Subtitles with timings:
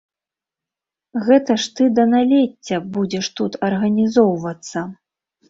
[1.27, 4.79] Гэта ж ты да налецця будзеш тут арганізоўвацца.